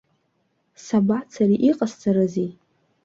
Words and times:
Сабацари, 0.85 1.55
иҟасҵарызеи? 1.69 2.51